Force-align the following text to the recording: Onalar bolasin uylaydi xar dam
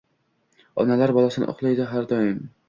Onalar 0.83 1.13
bolasin 1.17 1.47
uylaydi 1.53 1.87
xar 1.93 2.11
dam 2.15 2.43